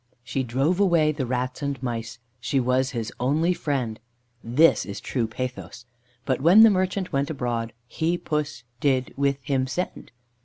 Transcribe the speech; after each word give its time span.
"She 0.23 0.41
drove 0.41 0.79
away 0.79 1.11
the 1.11 1.27
rats 1.27 1.61
and 1.61 1.77
mice 1.83 2.17
She 2.39 2.59
was 2.59 2.89
his 2.89 3.13
only 3.19 3.53
friend," 3.53 3.99
(This 4.43 4.83
is 4.83 4.99
true 4.99 5.27
pathos.) 5.27 5.85
"But 6.25 6.41
when 6.41 6.61
the 6.61 6.71
Merchant 6.71 7.13
went 7.13 7.29
abroad, 7.29 7.71
He 7.87 8.17
Puss 8.17 8.63
did 8.79 9.13
with 9.15 9.37
him 9.43 9.67
send." 9.67 10.09